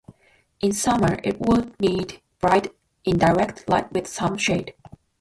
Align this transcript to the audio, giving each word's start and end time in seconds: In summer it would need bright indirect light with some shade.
In 0.61 0.71
summer 0.71 1.19
it 1.23 1.39
would 1.39 1.79
need 1.79 2.21
bright 2.39 2.73
indirect 3.05 3.69
light 3.69 3.91
with 3.93 4.07
some 4.07 4.35
shade. 4.35 4.73